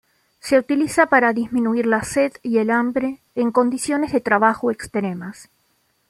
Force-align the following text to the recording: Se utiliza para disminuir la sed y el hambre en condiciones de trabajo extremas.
Se 0.39 0.57
utiliza 0.57 1.05
para 1.05 1.31
disminuir 1.31 1.85
la 1.85 2.01
sed 2.03 2.31
y 2.41 2.57
el 2.57 2.71
hambre 2.71 3.19
en 3.35 3.51
condiciones 3.51 4.11
de 4.11 4.19
trabajo 4.19 4.71
extremas. 4.71 5.51